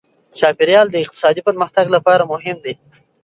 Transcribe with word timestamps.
چاپیریال 0.39 0.87
د 0.91 0.95
اقتصادي 1.03 1.41
پرمختګ 1.47 1.85
لپاره 1.95 2.23
هم 2.23 2.29
مهم 2.33 2.57
دی. 2.65 2.73